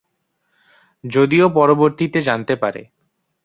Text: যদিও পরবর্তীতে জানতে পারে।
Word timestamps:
যদিও 1.03 1.45
পরবর্তীতে 1.49 2.19
জানতে 2.21 2.53
পারে। 2.55 2.81